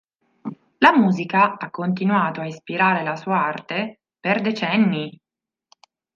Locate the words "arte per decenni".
3.43-5.15